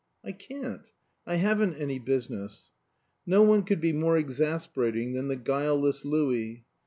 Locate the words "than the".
5.13-5.35